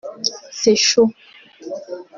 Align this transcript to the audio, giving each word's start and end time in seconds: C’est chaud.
C’est 0.49 0.75
chaud. 0.77 1.13